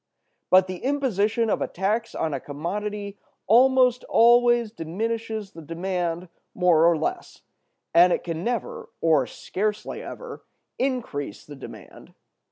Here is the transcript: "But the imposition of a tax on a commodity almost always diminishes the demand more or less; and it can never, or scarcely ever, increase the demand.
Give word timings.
"But 0.49 0.65
the 0.65 0.79
imposition 0.83 1.47
of 1.51 1.61
a 1.61 1.67
tax 1.67 2.15
on 2.15 2.33
a 2.33 2.39
commodity 2.39 3.19
almost 3.45 4.03
always 4.05 4.71
diminishes 4.71 5.51
the 5.51 5.61
demand 5.61 6.27
more 6.55 6.89
or 6.89 6.97
less; 6.97 7.43
and 7.93 8.11
it 8.11 8.23
can 8.23 8.43
never, 8.43 8.89
or 8.99 9.27
scarcely 9.27 10.01
ever, 10.01 10.43
increase 10.79 11.45
the 11.45 11.55
demand. 11.55 12.15